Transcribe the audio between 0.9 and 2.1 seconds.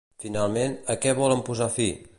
a què volen posar fi?